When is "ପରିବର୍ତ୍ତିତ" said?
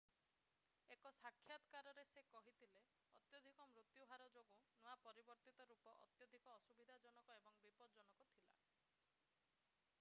5.07-5.67